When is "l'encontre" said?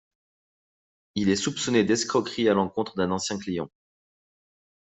2.55-2.95